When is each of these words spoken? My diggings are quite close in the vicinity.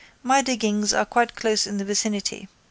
My 0.23 0.41
diggings 0.41 0.93
are 0.93 1.05
quite 1.05 1.35
close 1.35 1.67
in 1.67 1.77
the 1.77 1.85
vicinity. 1.85 2.47